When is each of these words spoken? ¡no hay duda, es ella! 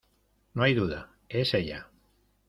¡no 0.55 0.63
hay 0.63 0.73
duda, 0.73 1.11
es 1.29 1.53
ella! 1.53 1.87